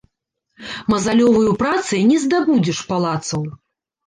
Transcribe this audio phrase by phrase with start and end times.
[0.93, 3.47] Мазалёваю працай не здабудзеш палацаў